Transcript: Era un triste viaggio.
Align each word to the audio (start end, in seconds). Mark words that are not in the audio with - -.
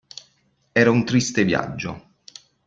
Era 0.71 0.89
un 0.89 1.03
triste 1.05 1.43
viaggio. 1.43 2.13